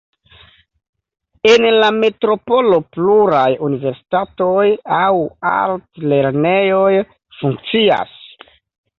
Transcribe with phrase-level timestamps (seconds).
[1.49, 4.63] En la metropolo pluraj universitatoj
[5.01, 5.11] aŭ
[5.51, 6.89] altlernejoj
[7.43, 8.17] funkcias.